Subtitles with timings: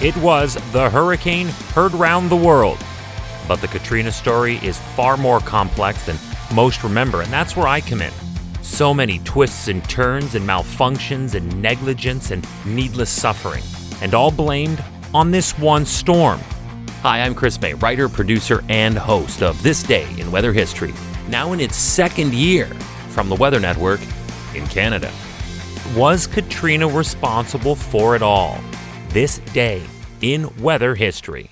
[0.00, 2.78] It was the hurricane heard round the world.
[3.48, 6.16] But the Katrina story is far more complex than
[6.54, 8.12] most remember, and that's where I come in.
[8.62, 13.64] So many twists and turns and malfunctions and negligence and needless suffering,
[14.00, 14.84] and all blamed
[15.14, 16.38] on this one storm.
[17.02, 20.94] Hi, I'm Chris May, writer, producer, and host of This Day in Weather History,
[21.28, 22.66] now in its second year
[23.08, 24.00] from the Weather Network
[24.54, 25.10] in Canada.
[25.96, 28.60] Was Katrina responsible for it all?
[29.10, 29.82] This day
[30.20, 31.50] in weather history.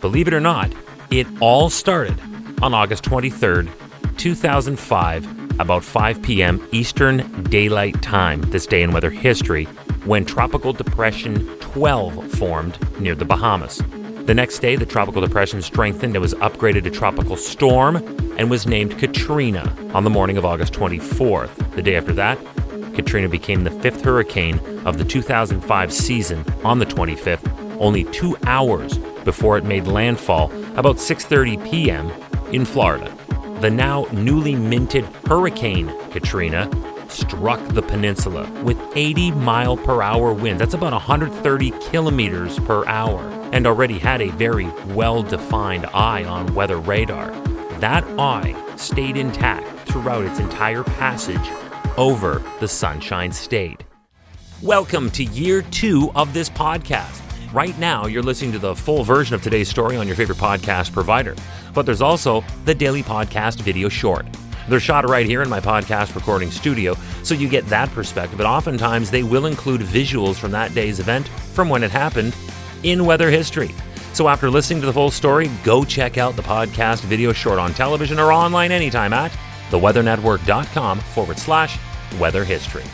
[0.00, 0.72] Believe it or not,
[1.10, 2.18] it all started
[2.62, 3.70] on August 23rd,
[4.16, 6.66] 2005, about 5 p.m.
[6.72, 9.66] Eastern Daylight Time, this day in weather history,
[10.06, 13.82] when Tropical Depression 12 formed near the Bahamas.
[14.24, 17.96] The next day, the tropical depression strengthened and was upgraded to tropical storm
[18.38, 21.74] and was named Katrina on the morning of August 24th.
[21.74, 22.38] The day after that,
[22.98, 28.98] Katrina became the fifth hurricane of the 2005 season on the 25th, only 2 hours
[29.24, 32.10] before it made landfall about 6:30 p.m.
[32.52, 33.08] in Florida.
[33.60, 36.68] The now newly minted Hurricane Katrina
[37.08, 40.58] struck the peninsula with 80 mile per hour winds.
[40.58, 46.52] That's about 130 kilometers per hour, and already had a very well defined eye on
[46.52, 47.30] weather radar.
[47.78, 51.48] That eye stayed intact throughout its entire passage
[51.98, 53.82] over the Sunshine State.
[54.62, 57.20] Welcome to year two of this podcast.
[57.52, 60.92] Right now, you're listening to the full version of today's story on your favorite podcast
[60.92, 61.34] provider,
[61.74, 64.26] but there's also the daily podcast video short.
[64.68, 68.38] They're shot right here in my podcast recording studio, so you get that perspective.
[68.38, 72.32] And oftentimes, they will include visuals from that day's event from when it happened
[72.84, 73.74] in weather history.
[74.12, 77.74] So after listening to the full story, go check out the podcast video short on
[77.74, 79.36] television or online anytime at
[79.70, 81.78] theweathernetwork.com forward slash
[82.18, 82.84] weather history.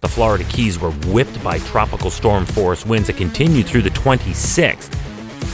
[0.00, 4.94] The Florida Keys were whipped by tropical storm force winds that continued through the 26th,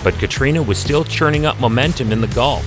[0.03, 2.67] but Katrina was still churning up momentum in the Gulf.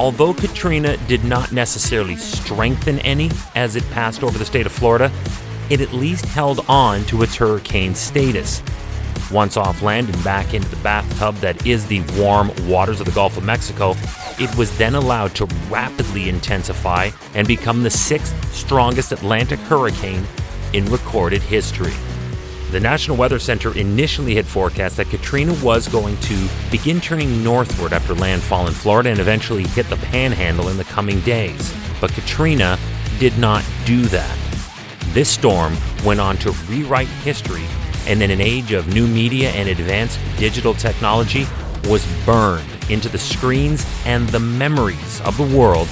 [0.00, 5.12] Although Katrina did not necessarily strengthen any as it passed over the state of Florida,
[5.70, 8.62] it at least held on to its hurricane status.
[9.30, 13.12] Once off land and back into the bathtub that is the warm waters of the
[13.12, 13.94] Gulf of Mexico,
[14.38, 20.26] it was then allowed to rapidly intensify and become the sixth strongest Atlantic hurricane
[20.72, 21.94] in recorded history.
[22.70, 27.92] The National Weather Center initially had forecast that Katrina was going to begin turning northward
[27.92, 31.74] after landfall in Florida and eventually hit the panhandle in the coming days.
[32.00, 32.78] But Katrina
[33.18, 34.38] did not do that.
[35.08, 37.64] This storm went on to rewrite history
[38.06, 41.46] and in an age of new media and advanced digital technology
[41.84, 45.88] was burned into the screens and the memories of the world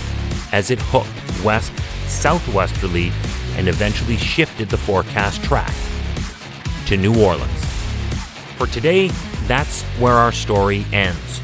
[0.52, 1.08] as it hooked
[1.44, 1.72] west
[2.08, 3.12] southwesterly
[3.56, 5.72] and eventually shifted the forecast track
[6.86, 7.64] to New Orleans.
[8.56, 9.08] For today,
[9.46, 11.40] that's where our story ends.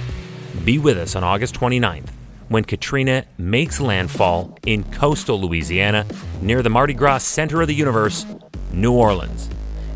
[0.65, 2.11] Be with us on August 29th
[2.49, 6.07] when Katrina makes landfall in coastal Louisiana
[6.41, 8.25] near the Mardi Gras center of the universe,
[8.73, 9.49] New Orleans,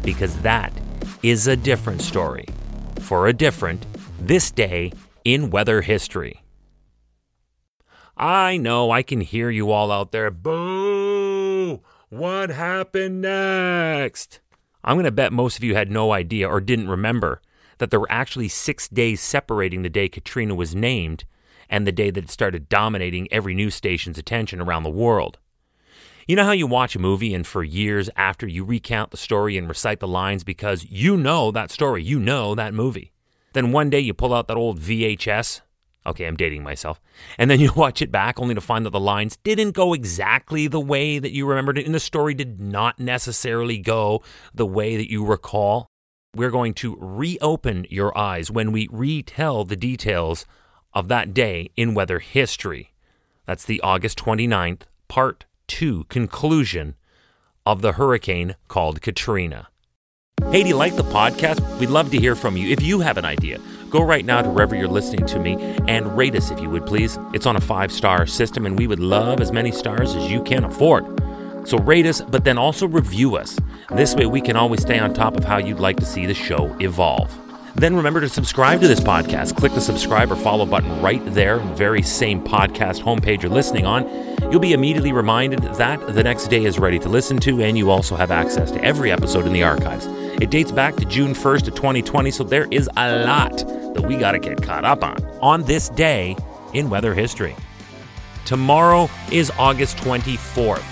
[0.02, 0.72] because that
[1.22, 2.46] is a different story
[3.00, 3.84] for a different
[4.20, 4.92] this day
[5.24, 6.42] in weather history.
[8.16, 10.30] I know I can hear you all out there.
[10.30, 11.80] Boo!
[12.10, 14.40] What happened next?
[14.84, 17.40] I'm going to bet most of you had no idea or didn't remember
[17.78, 21.24] that there were actually six days separating the day Katrina was named
[21.68, 25.38] and the day that it started dominating every news station's attention around the world.
[26.30, 29.58] You know how you watch a movie and for years after you recount the story
[29.58, 33.10] and recite the lines because you know that story, you know that movie.
[33.52, 35.62] Then one day you pull out that old VHS.
[36.06, 37.00] Okay, I'm dating myself.
[37.36, 40.68] And then you watch it back only to find that the lines didn't go exactly
[40.68, 44.22] the way that you remembered it, and the story did not necessarily go
[44.54, 45.88] the way that you recall.
[46.36, 50.46] We're going to reopen your eyes when we retell the details
[50.92, 52.92] of that day in weather history.
[53.46, 56.96] That's the August 29th, part two conclusion
[57.64, 59.68] of the hurricane called Katrina.
[60.50, 61.60] Hey, do you like the podcast?
[61.78, 62.70] We'd love to hear from you.
[62.70, 65.54] If you have an idea, go right now to wherever you're listening to me
[65.86, 67.20] and rate us if you would please.
[67.32, 70.42] It's on a five star system, and we would love as many stars as you
[70.42, 71.04] can afford.
[71.68, 73.56] So rate us, but then also review us.
[73.92, 76.34] This way, we can always stay on top of how you'd like to see the
[76.34, 77.30] show evolve.
[77.76, 79.56] Then remember to subscribe to this podcast.
[79.56, 84.08] Click the subscribe or follow button right there, very same podcast homepage you're listening on.
[84.50, 87.90] You'll be immediately reminded that the next day is ready to listen to, and you
[87.90, 90.06] also have access to every episode in the archives.
[90.40, 94.16] It dates back to June 1st of 2020, so there is a lot that we
[94.16, 96.36] got to get caught up on on this day
[96.72, 97.54] in weather history.
[98.46, 100.82] Tomorrow is August 24th,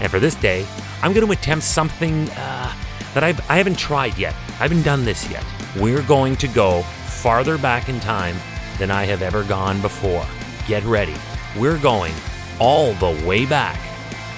[0.00, 0.66] and for this day,
[1.02, 2.72] I'm going to attempt something uh,
[3.12, 4.34] that I've, I haven't tried yet.
[4.58, 5.44] I haven't done this yet.
[5.76, 8.36] We're going to go farther back in time
[8.78, 10.24] than I have ever gone before.
[10.68, 11.16] Get ready.
[11.58, 12.14] We're going
[12.60, 13.80] all the way back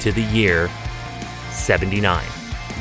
[0.01, 0.71] to the year
[1.51, 2.25] 79.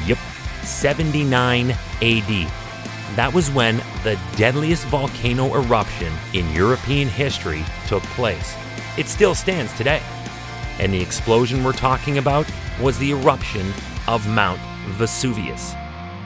[0.05, 0.17] Yep,
[0.63, 2.51] 79 AD.
[3.15, 8.55] That was when the deadliest volcano eruption in European history took place.
[8.97, 10.01] It still stands today.
[10.79, 12.49] And the explosion we're talking about
[12.81, 13.73] was the eruption
[14.07, 14.61] of Mount
[14.91, 15.75] Vesuvius.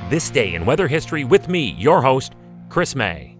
[0.10, 2.34] This day in weather history with me, your host,
[2.68, 3.39] Chris May.